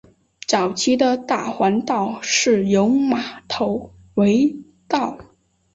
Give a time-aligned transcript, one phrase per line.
[0.47, 5.19] 早期的大环道是由马头围道。